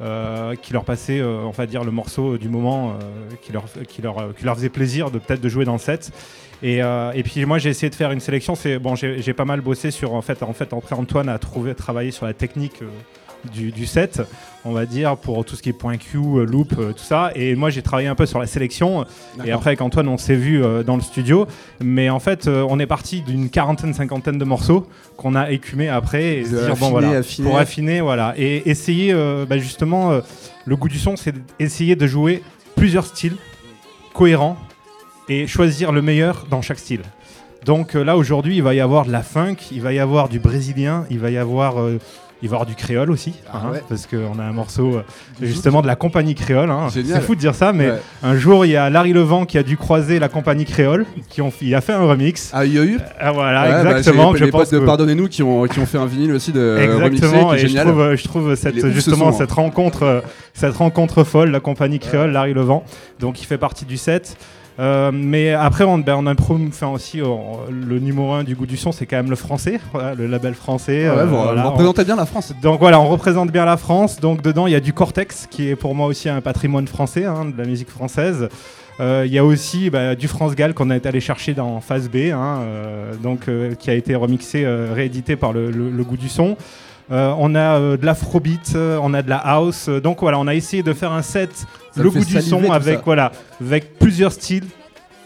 euh, 0.00 0.54
qui 0.54 0.72
leur 0.72 0.84
passait, 0.84 1.20
euh, 1.20 1.40
on 1.44 1.50
va 1.50 1.66
dire, 1.66 1.84
le 1.84 1.90
morceau 1.90 2.38
du 2.38 2.48
moment 2.48 2.90
euh, 2.90 3.34
qui, 3.42 3.52
leur, 3.52 3.64
qui, 3.88 4.02
leur, 4.02 4.18
euh, 4.18 4.32
qui 4.36 4.44
leur 4.44 4.54
faisait 4.56 4.68
plaisir 4.68 5.10
de 5.10 5.18
peut-être 5.18 5.40
de 5.40 5.48
jouer 5.48 5.64
dans 5.64 5.72
le 5.72 5.78
set. 5.78 6.12
Et, 6.62 6.82
euh, 6.82 7.12
et 7.12 7.22
puis 7.22 7.44
moi 7.44 7.58
j'ai 7.58 7.70
essayé 7.70 7.90
de 7.90 7.94
faire 7.94 8.10
une 8.10 8.20
sélection. 8.20 8.54
C'est 8.54 8.78
bon, 8.78 8.94
j'ai 8.94 9.32
pas 9.32 9.44
mal 9.44 9.60
bossé 9.60 9.90
sur 9.90 10.14
en 10.14 10.22
fait, 10.22 10.42
en 10.42 10.52
fait, 10.52 10.72
Antoine 10.72 11.28
a 11.28 11.38
trouvé, 11.38 11.74
travaillé 11.74 12.10
sur 12.10 12.26
la 12.26 12.34
technique. 12.34 12.80
Du, 13.52 13.70
du 13.70 13.86
set, 13.86 14.20
on 14.64 14.72
va 14.72 14.84
dire, 14.86 15.16
pour 15.16 15.44
tout 15.44 15.56
ce 15.56 15.62
qui 15.62 15.68
est 15.68 15.72
point 15.72 15.96
Q, 15.96 16.18
euh, 16.18 16.44
loop, 16.44 16.74
euh, 16.78 16.92
tout 16.92 17.04
ça. 17.04 17.30
Et 17.34 17.54
moi, 17.54 17.70
j'ai 17.70 17.82
travaillé 17.82 18.08
un 18.08 18.14
peu 18.14 18.26
sur 18.26 18.38
la 18.38 18.46
sélection. 18.46 19.04
Et 19.44 19.50
après, 19.52 19.70
avec 19.70 19.80
Antoine, 19.80 20.08
on 20.08 20.18
s'est 20.18 20.34
vu 20.34 20.62
euh, 20.62 20.82
dans 20.82 20.96
le 20.96 21.02
studio. 21.02 21.46
Mais 21.80 22.10
en 22.10 22.18
fait, 22.20 22.48
on 22.48 22.78
est 22.78 22.86
parti 22.86 23.22
d'une 23.22 23.48
quarantaine, 23.50 23.94
cinquantaine 23.94 24.38
de 24.38 24.44
morceaux 24.44 24.86
qu'on 25.16 25.34
a 25.34 25.50
écumés 25.50 25.88
après 25.88 26.38
et 26.38 26.44
se 26.44 26.50
De 26.50 26.56
dire, 26.56 26.66
bon, 26.68 26.72
affiner, 26.72 26.90
voilà, 26.90 27.10
affiner. 27.18 27.48
pour 27.48 27.58
affiner, 27.58 28.00
voilà. 28.00 28.34
Et 28.36 28.68
essayer, 28.68 29.12
euh, 29.12 29.46
bah, 29.48 29.58
justement, 29.58 30.10
euh, 30.10 30.20
le 30.66 30.76
goût 30.76 30.88
du 30.88 30.98
son, 30.98 31.16
c'est 31.16 31.34
essayer 31.58 31.96
de 31.96 32.06
jouer 32.06 32.42
plusieurs 32.76 33.06
styles 33.06 33.36
cohérents 34.14 34.56
et 35.28 35.46
choisir 35.46 35.92
le 35.92 36.02
meilleur 36.02 36.46
dans 36.50 36.62
chaque 36.62 36.78
style. 36.78 37.02
Donc 37.64 37.94
euh, 37.96 38.04
là, 38.04 38.16
aujourd'hui, 38.16 38.56
il 38.56 38.62
va 38.62 38.74
y 38.74 38.80
avoir 38.80 39.04
de 39.04 39.12
la 39.12 39.22
funk, 39.22 39.56
il 39.72 39.82
va 39.82 39.92
y 39.92 39.98
avoir 39.98 40.28
du 40.28 40.38
brésilien, 40.38 41.04
il 41.10 41.18
va 41.18 41.30
y 41.30 41.36
avoir. 41.38 41.80
euh, 41.80 41.98
il 42.42 42.48
va 42.48 42.54
y 42.54 42.56
avoir 42.56 42.66
du 42.66 42.74
créole 42.76 43.10
aussi, 43.10 43.34
Ah 43.52 43.62
hein, 43.64 43.70
ouais. 43.72 43.82
parce 43.88 44.06
qu'on 44.06 44.38
a 44.38 44.42
un 44.44 44.52
morceau 44.52 44.96
euh, 44.96 45.02
justement 45.42 45.82
de 45.82 45.86
la 45.88 45.96
compagnie 45.96 46.34
créole. 46.36 46.70
hein. 46.70 46.86
C'est 46.90 47.02
fou 47.20 47.34
de 47.34 47.40
dire 47.40 47.54
ça, 47.54 47.72
mais 47.72 47.90
Ouais. 47.90 47.98
un 48.22 48.36
jour 48.36 48.64
il 48.64 48.70
y 48.70 48.76
a 48.76 48.90
Larry 48.90 49.12
Levent 49.12 49.44
qui 49.44 49.58
a 49.58 49.62
dû 49.62 49.76
croiser 49.76 50.18
la 50.18 50.28
compagnie 50.28 50.64
créole, 50.64 51.04
qui 51.28 51.42
ont, 51.42 51.52
il 51.60 51.74
a 51.74 51.80
fait 51.80 51.94
un 51.94 52.04
remix. 52.06 52.50
Ah, 52.54 52.64
il 52.64 52.74
y 52.74 52.78
a 52.78 52.84
eu 52.84 52.98
Ah, 53.18 53.32
voilà, 53.32 53.62
Ouais, 53.62 53.84
bah, 53.84 53.98
exactement. 53.98 54.32
j'ai 54.32 54.38
je 54.40 54.44
les 54.44 54.50
pense 54.50 54.60
potes 54.62 54.74
de 54.74 54.78
que- 54.80 54.84
Pardonnez-nous 54.86 55.28
qui 55.28 55.42
ont, 55.42 55.64
qui 55.64 55.80
ont 55.80 55.86
fait 55.86 55.98
un 55.98 56.06
vinyle 56.06 56.32
aussi 56.32 56.52
de 56.52 56.60
euh, 56.60 56.96
remixé, 57.02 57.24
Exactement, 57.24 57.48
qui 57.50 57.54
est 57.54 57.58
et 57.58 57.62
je 57.62 57.66
génial. 57.66 57.86
trouve, 57.86 58.00
euh, 58.00 58.16
je 58.16 58.24
trouve 58.24 58.54
cette, 58.54 58.86
justement 58.90 59.28
hein. 59.28 59.32
cette 59.32 59.52
rencontre, 59.52 60.02
euh, 60.04 60.20
cette 60.54 60.74
rencontre 60.76 61.24
folle, 61.24 61.50
la 61.50 61.60
compagnie 61.60 61.98
créole, 61.98 62.30
Larry 62.30 62.54
Levent, 62.54 62.84
donc 63.20 63.40
il 63.42 63.46
fait 63.46 63.58
partie 63.58 63.84
du 63.84 63.96
set. 63.96 64.36
Euh, 64.80 65.10
mais 65.12 65.52
après, 65.52 65.82
on, 65.84 65.98
ben, 65.98 66.14
on 66.16 66.26
a 66.26 66.34
prom- 66.34 66.68
enfin, 66.68 66.86
aussi 66.88 67.18
le 67.20 67.98
numéro 67.98 68.32
un 68.32 68.44
du 68.44 68.54
goût 68.54 68.66
du 68.66 68.76
son, 68.76 68.92
c'est 68.92 69.06
quand 69.06 69.16
même 69.16 69.30
le 69.30 69.34
français, 69.36 69.80
voilà, 69.92 70.14
le 70.14 70.26
label 70.28 70.54
français. 70.54 71.06
Ah 71.06 71.14
ouais, 71.14 71.20
euh, 71.22 71.24
vous, 71.26 71.36
voilà, 71.36 71.62
vous 71.62 71.68
on- 71.68 71.70
représentez 71.72 72.04
bien 72.04 72.14
la 72.16 72.26
France. 72.26 72.52
donc 72.62 72.78
voilà, 72.78 73.00
on 73.00 73.08
représente 73.08 73.50
bien 73.50 73.64
la 73.64 73.76
France. 73.76 74.20
Donc 74.20 74.40
dedans, 74.42 74.66
il 74.68 74.72
y 74.72 74.76
a 74.76 74.80
du 74.80 74.92
Cortex, 74.92 75.48
qui 75.50 75.68
est 75.68 75.74
pour 75.76 75.94
moi 75.96 76.06
aussi 76.06 76.28
un 76.28 76.40
patrimoine 76.40 76.86
français, 76.86 77.24
hein, 77.24 77.44
de 77.46 77.58
la 77.60 77.64
musique 77.68 77.90
française. 77.90 78.48
Euh, 79.00 79.24
Il 79.26 79.32
y 79.32 79.38
a 79.38 79.44
aussi 79.44 79.90
bah, 79.90 80.14
du 80.16 80.26
France 80.28 80.54
Gall 80.56 80.74
qu'on 80.74 80.90
est 80.90 81.06
allé 81.06 81.20
chercher 81.20 81.54
dans 81.54 81.80
Phase 81.80 82.08
B, 82.08 82.32
hein, 82.32 82.58
euh, 82.62 83.12
donc, 83.22 83.48
euh, 83.48 83.74
qui 83.74 83.90
a 83.90 83.94
été 83.94 84.14
remixé, 84.14 84.64
réédité 84.66 85.34
par 85.36 85.52
le, 85.52 85.70
le- 85.70 85.90
le 85.90 86.04
goût 86.04 86.16
du 86.16 86.28
son. 86.28 86.56
Euh, 87.10 87.34
on 87.38 87.54
a 87.54 87.78
euh, 87.78 87.96
de 87.96 88.04
l'afrobeat, 88.04 88.72
euh, 88.74 88.98
on 89.02 89.14
a 89.14 89.22
de 89.22 89.30
la 89.30 89.38
house. 89.38 89.88
donc 89.88 90.20
voilà, 90.20 90.38
on 90.38 90.46
a 90.46 90.54
essayé 90.54 90.82
de 90.82 90.92
faire 90.92 91.12
un 91.12 91.22
set, 91.22 91.50
Ça 91.94 92.02
le 92.02 92.10
goût 92.10 92.24
du 92.24 92.40
son, 92.42 92.70
avec, 92.70 92.96
ça. 92.98 93.02
voilà, 93.04 93.32
avec 93.60 93.98
plusieurs 93.98 94.32
styles, 94.32 94.66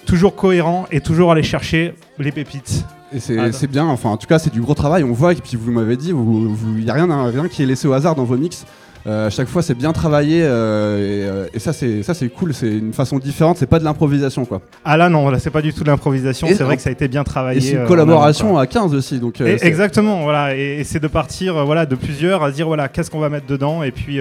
toujours 0.07 0.37
cohérents 0.37 0.87
et 0.93 1.01
toujours 1.01 1.33
aller 1.33 1.43
chercher 1.43 1.95
les 2.19 2.31
pépites. 2.31 2.85
Et 3.13 3.19
c'est 3.19 3.37
Ah, 3.39 3.51
c'est 3.51 3.67
bien, 3.67 3.87
enfin 3.87 4.11
en 4.11 4.17
tout 4.17 4.29
cas 4.29 4.39
c'est 4.39 4.53
du 4.53 4.61
gros 4.61 4.75
travail, 4.75 5.03
on 5.03 5.13
voit, 5.13 5.33
et 5.33 5.37
puis 5.37 5.57
vous 5.57 5.73
m'avez 5.73 5.97
dit, 5.97 6.11
il 6.11 6.85
n'y 6.85 6.91
a 6.91 6.95
rien, 6.95 7.31
rien 7.31 7.49
qui 7.49 7.63
est 7.63 7.67
laissé 7.67 7.89
au 7.89 7.93
hasard 7.93 8.15
dans 8.15 8.25
vos 8.25 8.37
mix. 8.37 8.65
Euh, 9.07 9.27
à 9.27 9.31
chaque 9.31 9.49
fois 9.49 9.63
c'est 9.63 9.75
bien 9.75 9.93
travaillé 9.93 10.43
euh, 10.45 10.99
et, 10.99 11.29
euh, 11.29 11.47
et 11.55 11.59
ça 11.59 11.73
c'est 11.73 12.05
ça 12.05 12.15
c'est 12.15 12.29
cool, 12.29 12.55
c'est 12.55 12.71
une 12.71 12.93
façon 12.93 13.19
différente, 13.19 13.57
c'est 13.59 13.67
pas 13.67 13.81
de 13.81 13.85
l'improvisation 13.85 14.45
quoi. 14.45 14.61
Ah 14.85 14.97
là 14.97 15.09
non, 15.09 15.29
là 15.29 15.41
c'est 15.41 15.51
pas 15.51 15.63
du 15.63 15.73
tout 15.75 15.83
de 15.83 15.89
l'improvisation, 15.89 16.47
c'est 16.49 16.63
vrai 16.63 16.77
que 16.77 16.83
ça 16.83 16.91
a 16.91 16.93
été 16.93 17.09
bien 17.09 17.25
travaillé. 17.25 17.59
Et 17.59 17.61
c'est 17.63 17.77
une 17.77 17.87
collaboration 17.87 18.59
à 18.59 18.67
15 18.67 18.95
aussi, 18.95 19.19
donc 19.19 19.41
Et- 19.41 19.57
exactement, 19.67 20.23
voilà, 20.23 20.55
et, 20.55 20.85
c'est 20.85 21.01
de 21.01 21.09
partir 21.09 21.65
voilà, 21.67 21.85
de 21.85 21.97
plusieurs 21.97 22.45
à 22.45 22.51
dire 22.53 22.67
voilà, 22.69 22.89
qu'est-ce 22.89 23.11
qu'on 23.11 23.19
va 23.19 23.29
mettre 23.29 23.47
dedans 23.47 23.83
et 23.83 23.91
puis 23.91 24.21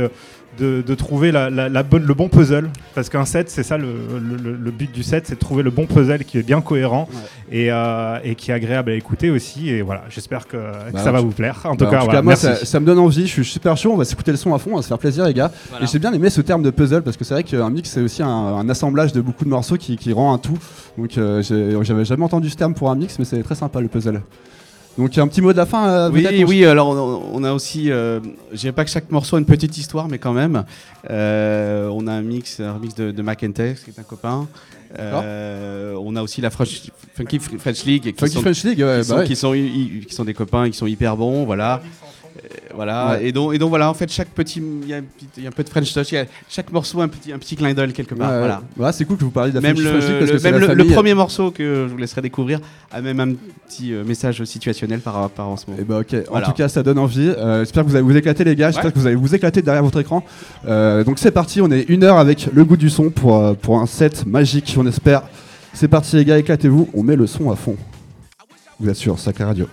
de, 0.60 0.82
de 0.86 0.96
trouver 0.96 1.32
la, 1.32 1.50
la- 1.50 1.70
la 1.70 1.84
bonne, 1.84 2.04
le 2.06 2.14
bon 2.14 2.28
puzzle. 2.30 2.70
Parce 2.94 3.10
qu'un 3.10 3.26
set, 3.26 3.50
c'est 3.50 3.64
ça 3.64 3.78
le, 3.78 3.88
le- 3.88 4.38
le- 4.52 4.56
le 4.58 4.72
but 4.72 4.92
du 4.92 5.04
set, 5.04 5.26
c'est 5.28 5.36
de 5.36 5.40
trouver 5.40 5.64
le 5.64 5.72
bon 5.72 5.86
puzzle 5.86 6.24
qui 6.26 6.38
est 6.38 6.44
bien 6.44 6.62
cohérent 6.62 7.08
et, 7.52 7.72
euh, 7.72 8.18
et 8.24 8.36
qui 8.36 8.52
est 8.52 8.54
agréable 8.54 8.92
à 8.92 8.96
écouter 8.96 9.30
aussi. 9.30 9.70
Et 9.70 9.82
voilà, 9.82 10.04
j'espère 10.10 10.48
que, 10.48 10.58
que 10.58 10.92
Bah, 10.94 11.00
ça 11.00 11.12
va 11.12 11.22
vous 11.22 11.32
plaire. 11.32 11.62
En 11.64 11.76
Bah, 11.76 11.86
tout 11.86 11.92
cas, 11.92 12.22
moi 12.22 12.36
ça, 12.36 12.56
ça 12.56 12.80
me 12.80 12.86
donne 12.86 13.00
envie, 13.00 13.28
je 13.28 13.32
suis 13.32 13.46
super 13.46 13.78
chaud, 13.78 13.92
on 13.94 13.98
va 13.98 14.06
s'écouter 14.06 14.32
le 14.32 14.38
son 14.38 14.54
à 14.54 14.60
fond, 14.60 14.72
on 14.74 14.76
va 14.76 14.82
se 14.82 14.88
faire 14.88 15.00
plaisir 15.00 15.26
les 15.26 15.34
gars. 15.34 15.52
Voilà. 15.70 15.86
Et 15.86 15.88
j'ai 15.88 16.00
bien 16.00 16.12
aimé 16.14 16.30
ce 16.30 16.42
terme 16.42 16.64
de 16.64 16.70
puzzle 16.70 17.02
parce 17.02 17.18
que 17.18 17.24
c'est 17.24 17.34
vrai 17.34 17.44
qu'un 17.44 17.70
mix 17.70 17.90
c'est 17.90 18.02
aussi 18.02 18.22
un, 18.22 18.28
un 18.28 18.70
assemblage 18.70 19.14
de 19.14 19.22
beaucoup 19.22 19.46
de 19.46 19.50
morceaux 19.50 19.78
qui, 19.78 19.96
qui 19.98 20.12
rend 20.14 20.34
un 20.34 20.38
tout. 20.38 20.58
Donc 20.98 21.18
euh, 21.18 21.42
j'avais 21.84 22.06
jamais 22.06 22.24
entendu 22.24 22.50
ce 22.50 22.56
terme 22.58 22.74
pour 22.74 22.90
un 22.92 22.96
mix 22.96 23.18
mais 23.20 23.26
c'est 23.26 23.42
très 23.44 23.56
sympa 23.56 23.80
le 23.82 23.88
puzzle. 23.88 24.22
Donc 24.98 25.18
un 25.18 25.28
petit 25.28 25.42
mot 25.42 25.54
de 25.54 25.58
la 25.58 25.66
fin 25.66 25.88
euh, 25.88 26.10
Oui, 26.12 26.44
oui, 26.46 26.66
alors 26.66 26.90
on, 27.34 27.44
a 27.44 27.54
aussi, 27.54 27.90
euh, 27.92 28.20
je 28.52 28.58
dirais 28.58 28.74
pas 28.74 28.84
que 28.84 28.92
chaque 28.92 29.10
morceau 29.10 29.38
a 29.38 29.40
une 29.40 29.46
petite 29.46 29.78
histoire, 29.78 30.08
mais 30.10 30.20
quand 30.20 30.34
même, 30.34 30.66
euh, 31.10 31.88
on 31.94 32.08
a 32.08 32.12
un 32.12 32.22
mix, 32.22 32.60
un 32.60 32.74
remix 32.74 32.94
de, 32.96 33.12
de 33.12 33.22
Macintex, 33.22 33.84
qui 33.84 33.90
est 33.92 34.00
un 34.00 34.04
copain. 34.04 34.48
Euh, 35.00 35.96
on 36.04 36.16
a 36.18 36.22
aussi 36.22 36.42
la 36.42 36.50
French- 36.50 36.90
Funky 37.16 37.40
French 37.40 37.86
League, 37.86 38.04
qui, 38.04 38.14
Funky 38.14 38.34
sont, 38.34 38.42
French 38.42 38.64
League, 38.66 38.80
ouais, 38.80 39.02
qui, 39.02 39.08
bah 39.10 39.16
sont, 39.16 39.16
ouais. 39.18 39.24
qui, 39.26 39.36
sont, 39.38 39.54
hi- 39.54 40.06
qui 40.08 40.14
sont 40.14 40.26
des 40.26 40.34
copains, 40.34 40.70
qui 40.70 40.78
sont 40.78 40.88
hyper 40.88 41.16
bons, 41.16 41.46
voilà. 41.46 41.82
Euh, 42.72 42.76
voilà. 42.76 43.12
Ouais. 43.12 43.28
Et, 43.28 43.32
donc, 43.32 43.54
et 43.54 43.58
donc 43.58 43.70
voilà, 43.70 43.90
en 43.90 43.94
fait, 43.94 44.12
chaque 44.12 44.30
petit, 44.30 44.62
il 44.84 44.90
y, 44.90 44.94
a 44.94 44.98
un 44.98 45.02
petit- 45.02 45.28
il 45.38 45.44
y 45.44 45.46
a 45.46 45.50
un 45.50 45.52
peu 45.52 45.64
de 45.64 45.70
French 45.70 45.94
touch, 45.94 46.12
y 46.12 46.18
a 46.18 46.26
chaque 46.50 46.72
morceau 46.72 47.02
un 47.02 47.08
petit, 47.08 47.32
un 47.32 47.38
petit 47.38 47.56
clin 47.56 47.74
d'œil 47.74 47.94
quelque 47.94 48.16
part. 48.16 48.32
Ouais, 48.32 48.40
voilà. 48.40 48.62
ouais, 48.78 48.92
c'est 48.94 49.06
cool 49.06 49.18
que 49.18 49.24
vous 49.24 49.32
parliez 49.32 49.52
de 49.52 49.56
la 49.56 49.62
Même, 49.62 49.78
le, 49.80 49.90
French 49.90 50.04
League 50.04 50.18
parce 50.20 50.32
le- 50.32 50.38
que 50.38 50.38
c'est 50.42 50.52
même 50.52 50.62
la 50.62 50.68
le, 50.68 50.74
le 50.74 50.80
famille. 50.80 50.94
premier 50.96 51.14
morceau 51.14 51.52
que 51.52 51.86
je 51.88 51.92
vous 51.92 51.98
laisserai 51.98 52.22
découvrir 52.22 52.60
a 52.92 53.02
même 53.02 53.20
un 53.20 53.34
petit 53.68 53.94
euh, 53.94 54.04
message 54.04 54.44
situationnel 54.44 55.00
par 55.00 55.14
rapport 55.16 55.52
à 55.54 55.58
ce 55.58 55.66
moment. 55.70 55.82
Et 55.82 55.86
bah 55.86 56.00
ok, 56.00 56.16
Voilà. 56.30 56.48
en 56.48 56.52
tout 56.52 56.56
cas 56.58 56.68
ça 56.70 56.82
donne 56.84 57.00
envie. 57.00 57.30
Euh, 57.38 57.60
J'espère 57.60 57.84
que 57.84 57.90
vous 57.90 57.96
allez 57.96 58.04
vous 58.06 58.16
éclater 58.18 58.44
les 58.44 58.56
gars, 58.56 58.72
j'espère 58.72 58.92
que 58.94 59.00
vous 59.00 59.08
allez 59.08 59.16
vous 59.16 59.34
éclater 59.36 59.62
derrière 59.62 59.84
votre 59.84 60.00
écran. 60.00 60.24
Euh, 60.68 61.04
donc 61.04 61.20
c'est 61.20 61.32
parti, 61.32 61.62
on 61.62 61.72
est 61.72 61.84
une 61.90 62.04
heure 62.04 62.18
avec 62.18 62.48
le 62.54 62.64
goût 62.66 62.78
du 62.78 62.90
son 62.90 63.10
pour, 63.10 63.38
euh, 63.38 63.54
pour 63.54 63.80
un 63.80 63.86
set 63.86 64.26
magique, 64.26 64.76
on 64.78 64.86
espère. 64.88 65.24
C'est 65.74 65.88
parti 65.88 66.16
les 66.18 66.26
gars, 66.26 66.38
éclatez-vous, 66.38 66.90
on 66.94 67.04
met 67.04 67.16
le 67.16 67.28
son 67.28 67.50
à 67.52 67.56
fond. 67.56 67.78
Vous 68.80 68.90
êtes 68.90 68.96
sur 68.96 69.18
Sacré 69.20 69.44
Radio. 69.44 69.68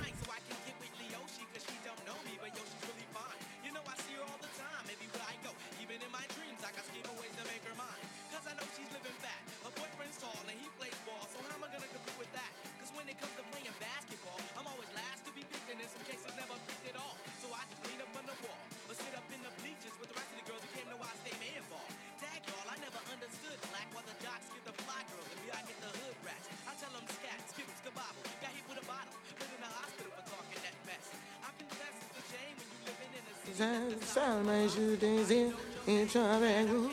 Salma 34.39 34.69
je 34.69 34.95
désire 34.95 35.53
être 35.89 36.17
avec 36.17 36.69
vous. 36.69 36.91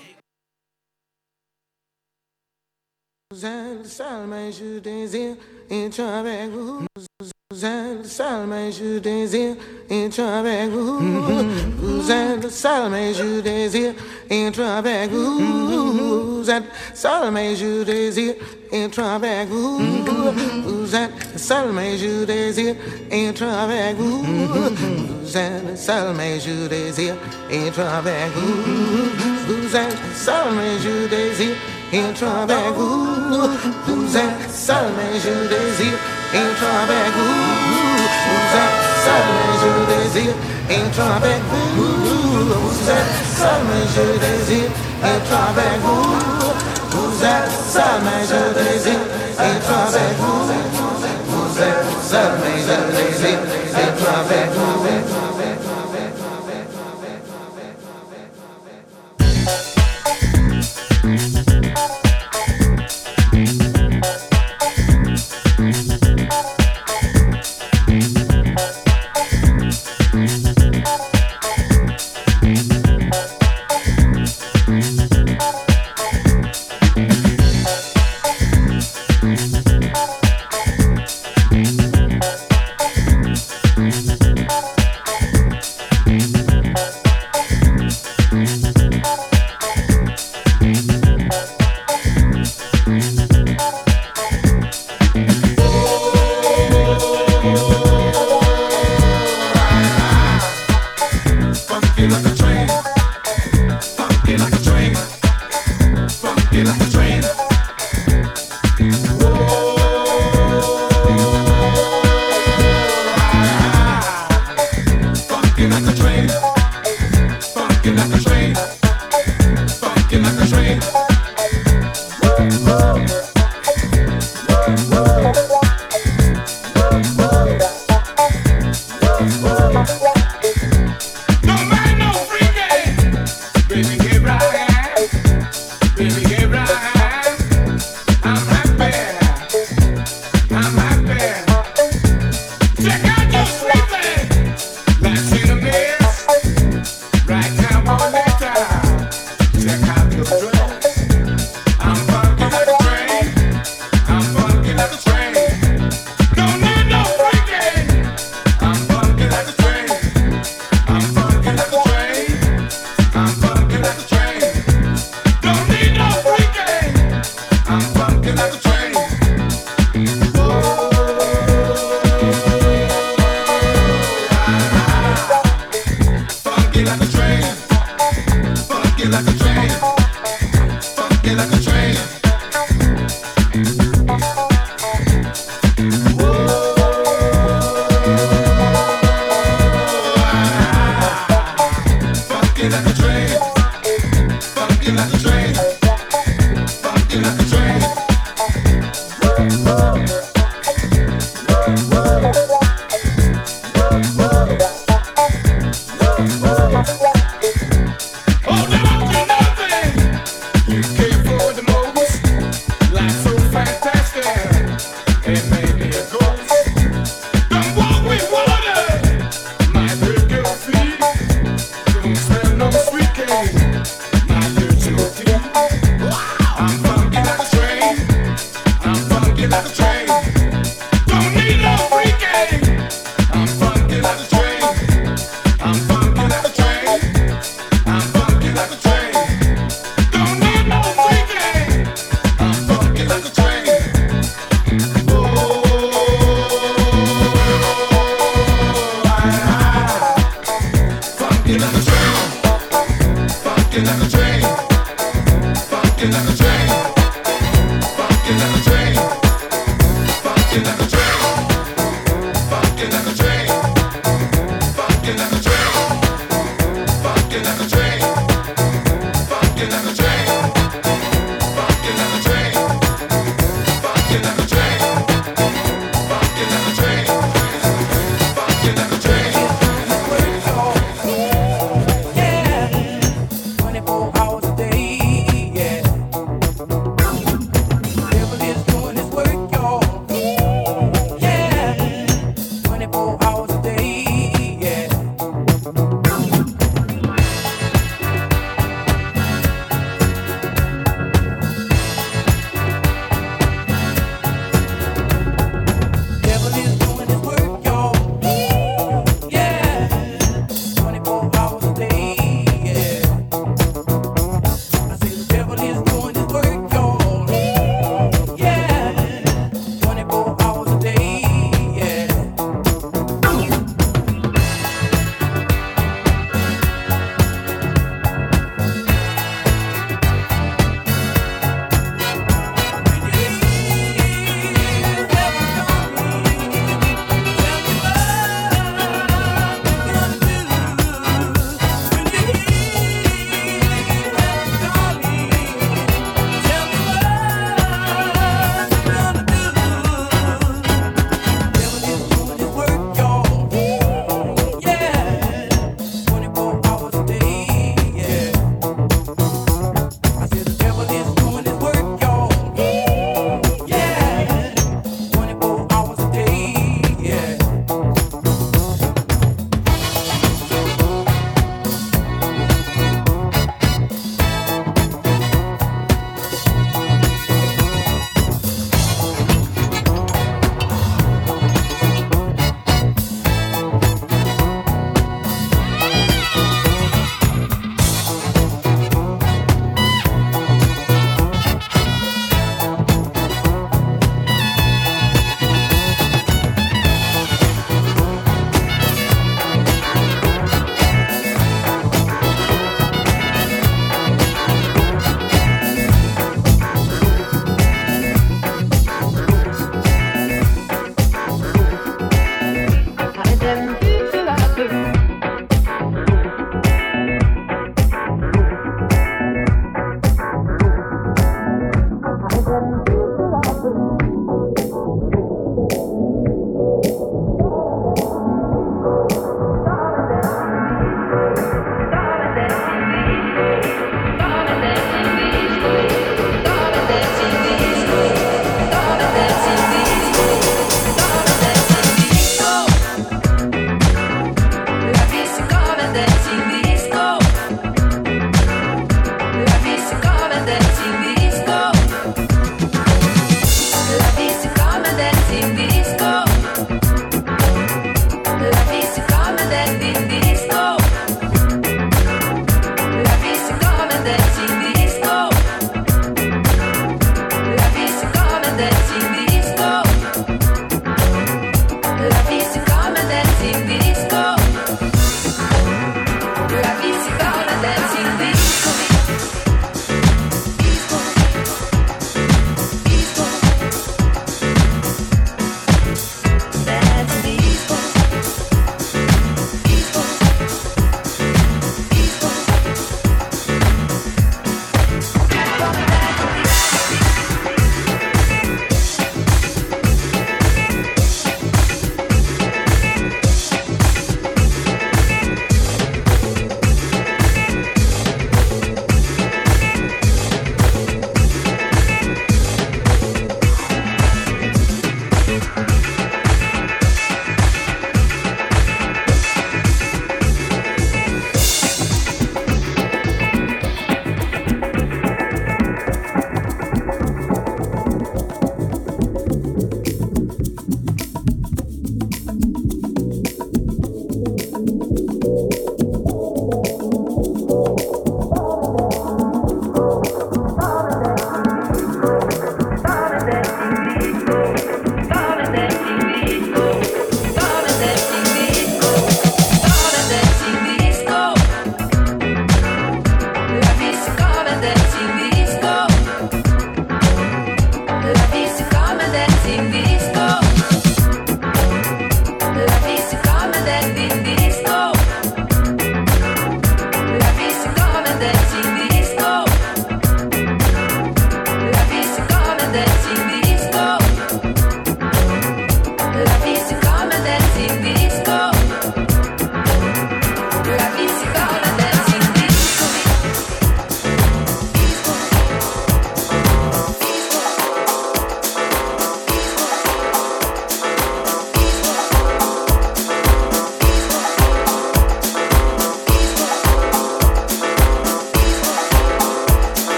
Salma 3.83 4.49
je 4.49 4.79
désire 4.79 5.35
être 5.69 5.99
avec 5.99 6.49
vous. 6.49 6.87
Salma 8.03 8.71
je 8.71 8.97
désire 8.97 9.55
être 9.91 10.19
avec 10.21 10.69
vous. 10.71 10.99
Vous 11.81 12.11
êtes 12.11 12.49
Salma 12.49 13.11
je 13.11 13.37
désire 13.37 13.93
être 14.27 14.59
avec 14.69 15.11
vous. 15.11 15.11
Vous 15.11 15.11
êtes 15.11 15.13
Salma 15.13 15.13
je 15.13 15.51
désire 15.51 15.53
être 15.59 15.59
avec 15.59 16.31
vous. 16.31 16.41
Vous 16.41 16.49
êtes 16.49 16.63
Salma 16.95 17.53
je 17.53 17.83
désire 17.83 18.33
être 18.83 18.99
avec 18.99 19.49
vous. 19.49 19.79
Vous 20.65 20.95
êtes 20.95 21.11
Salma 21.35 21.81
je 21.97 22.25
désire 22.25 22.75
être 23.11 23.43
avec 23.43 23.95
vous. 23.97 24.23
Vous 24.23 25.37
êtes 25.37 25.77
Salma 25.77 26.23
je 26.43 26.67
désire 26.67 27.15
être 27.51 27.79
avec 27.79 28.29
vous. 28.35 28.55
Vous 29.47 29.75
êtes 29.75 29.97
Salma 30.15 30.61
je 30.83 31.07
désire 31.09 31.55
être 31.93 32.23
avec 32.23 32.73
vous. 32.75 33.05
Vous 33.87 34.17
êtes 34.17 34.51
seul 39.05 39.21
mais 39.35 39.55
je 39.61 39.73
désire 39.93 40.33
être 40.69 40.99
avec 40.99 41.41
vous. 41.51 41.93
Vous 42.63 42.89
êtes 42.89 43.15
seul 43.37 43.61
mais 43.67 43.85
je 43.93 44.05
désire 44.23 44.69
être 45.03 45.33
avec 45.49 45.81
vous. 45.81 46.44
Vous 47.15 47.23
êtes 47.23 47.51
seul 47.69 48.01
mais 48.03 48.25
je 48.27 48.59
désire 48.59 48.99
être 49.39 49.71
avec 49.87 50.17
vous. 50.19 50.51
Vous 51.29 51.61
êtes 51.61 52.03
seul 52.03 52.31
mais 52.43 52.59
je 52.59 52.77
désire 52.91 53.39
être 53.73 54.07
avec 54.19 54.51
vous. 54.51 55.24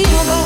You 0.00 0.06
know. 0.24 0.39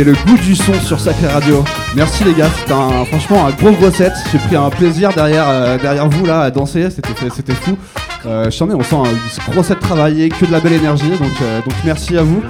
C'était 0.00 0.12
le 0.12 0.16
goût 0.24 0.38
du 0.38 0.56
son 0.56 0.72
sur 0.80 0.98
Sacré 0.98 1.26
Radio. 1.26 1.62
Merci 1.94 2.24
les 2.24 2.32
gars, 2.32 2.48
c'était 2.58 2.72
un, 2.72 3.04
franchement 3.04 3.46
un 3.46 3.50
gros 3.50 3.72
gros 3.72 3.90
set. 3.90 4.14
J'ai 4.32 4.38
pris 4.38 4.56
un 4.56 4.70
plaisir 4.70 5.12
derrière, 5.12 5.44
euh, 5.46 5.76
derrière 5.76 6.08
vous 6.08 6.24
là 6.24 6.40
à 6.40 6.50
danser, 6.50 6.88
c'était, 6.88 7.12
c'était 7.28 7.52
fou. 7.52 7.76
Euh, 8.24 8.50
je 8.50 8.64
on 8.64 8.82
sent 8.82 8.96
un 8.96 9.52
gros 9.52 9.62
set 9.62 9.78
travaillé, 9.78 10.30
que 10.30 10.46
de 10.46 10.52
la 10.52 10.60
belle 10.60 10.72
énergie, 10.72 11.10
donc, 11.10 11.32
euh, 11.42 11.60
donc 11.60 11.74
merci 11.84 12.16
à 12.16 12.22
vous. 12.22 12.42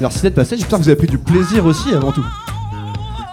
Merci 0.00 0.22
d'être 0.22 0.34
passé, 0.34 0.56
j'espère 0.56 0.78
que 0.78 0.84
vous 0.84 0.88
avez 0.88 0.96
pris 0.96 1.06
du 1.06 1.18
plaisir 1.18 1.66
aussi 1.66 1.92
avant 1.92 2.10
tout. 2.10 2.24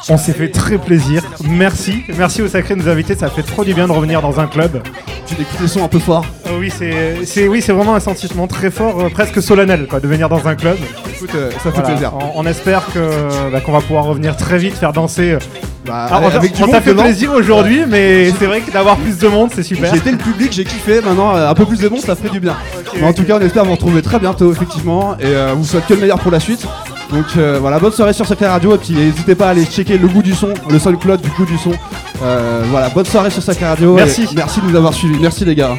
On 0.09 0.17
s'est 0.17 0.33
fait 0.33 0.49
très 0.49 0.77
plaisir. 0.77 1.23
Merci. 1.45 2.03
Merci 2.17 2.41
au 2.41 2.49
Sacré 2.49 2.75
de 2.75 2.81
nous 2.81 2.89
inviter. 2.89 3.15
Ça 3.15 3.29
fait 3.29 3.43
trop 3.43 3.63
du 3.63 3.73
bien 3.73 3.87
de 3.87 3.93
revenir 3.93 4.21
dans 4.21 4.37
un 4.39 4.47
club. 4.47 4.81
Tu 5.27 5.35
écoutes 5.35 5.61
les 5.61 5.67
sons 5.69 5.85
un 5.85 5.87
peu 5.87 5.99
fort. 5.99 6.25
Euh, 6.47 6.59
oui, 6.59 6.69
c'est, 7.25 7.47
oui, 7.47 7.61
c'est 7.61 7.71
vraiment 7.71 7.95
un 7.95 8.01
sentiment 8.01 8.47
très 8.47 8.71
fort, 8.71 9.09
presque 9.11 9.41
solennel, 9.41 9.87
quoi, 9.87 10.01
de 10.01 10.07
venir 10.09 10.27
dans 10.27 10.45
un 10.45 10.55
club. 10.55 10.77
Écoute, 11.23 11.35
euh, 11.35 11.51
ça 11.51 11.71
fait 11.71 11.81
Voilà. 11.81 11.87
plaisir. 11.89 12.11
On, 12.35 12.41
on 12.41 12.45
espère 12.47 12.83
que, 12.93 13.51
bah, 13.51 13.59
qu'on 13.61 13.71
va 13.73 13.81
pouvoir 13.81 14.05
revenir 14.05 14.35
très 14.37 14.57
vite, 14.57 14.75
faire 14.75 14.93
danser. 14.93 15.31
euh, 15.33 15.39
Bah, 15.85 16.07
Ah, 16.11 16.19
on 16.23 16.29
t'a- 16.29 16.35
avec 16.37 16.53
du 16.53 16.61
on 16.61 16.67
monde 16.67 16.75
t'a 16.75 16.81
fait 16.81 16.93
plaisir 16.93 17.31
aujourd'hui, 17.33 17.81
mais 17.89 18.29
c'est 18.37 18.45
vrai 18.45 18.61
que 18.61 18.69
d'avoir 18.71 18.97
plus 18.97 19.17
de 19.17 19.27
monde, 19.27 19.49
c'est 19.53 19.63
super. 19.63 19.89
J'ai 19.91 19.97
été 19.97 20.11
le 20.11 20.17
public, 20.17 20.51
j'ai 20.51 20.63
kiffé, 20.63 21.01
maintenant 21.01 21.35
euh, 21.35 21.49
un 21.49 21.53
peu 21.55 21.65
plus 21.65 21.79
de 21.79 21.89
monde 21.89 22.01
ça 22.01 22.15
ferait 22.15 22.29
du 22.29 22.39
bien. 22.39 22.55
Mais 22.99 23.03
en 23.07 23.13
tout 23.13 23.23
cas 23.23 23.37
on 23.37 23.41
espère 23.41 23.65
vous 23.65 23.71
retrouver 23.71 24.03
très 24.03 24.19
bientôt 24.19 24.51
effectivement 24.51 25.15
et 25.19 25.25
euh, 25.25 25.53
vous 25.55 25.63
souhaite 25.65 25.87
que 25.87 25.95
le 25.95 26.01
meilleur 26.01 26.19
pour 26.19 26.31
la 26.31 26.39
suite. 26.39 26.67
Donc 27.11 27.25
euh, 27.35 27.57
voilà, 27.59 27.79
bonne 27.79 27.91
soirée 27.91 28.13
sur 28.13 28.27
Sacré 28.27 28.45
Radio 28.47 28.75
et 28.75 28.77
puis 28.77 28.93
n'hésitez 28.93 29.33
pas 29.33 29.47
à 29.47 29.49
aller 29.49 29.65
checker 29.65 29.97
le 29.97 30.07
goût 30.07 30.21
du 30.21 30.33
son, 30.35 30.53
le 30.69 30.77
SoundCloud 30.77 31.19
du 31.19 31.29
goût 31.29 31.45
du 31.45 31.57
son. 31.57 31.71
Euh, 32.23 32.61
voilà, 32.69 32.89
bonne 32.89 33.05
soirée 33.05 33.31
sur 33.31 33.41
Sacré 33.41 33.65
Radio. 33.65 33.95
Merci. 33.95 34.23
et 34.31 34.35
merci 34.35 34.61
de 34.61 34.67
nous 34.67 34.75
avoir 34.75 34.93
suivis, 34.93 35.17
merci 35.19 35.45
les 35.45 35.55
gars. 35.55 35.75